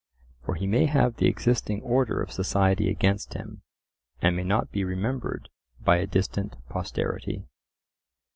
[0.43, 3.61] For he may have the existing order of society against him,
[4.19, 5.49] and may not be remembered
[5.85, 7.45] by a distant posterity.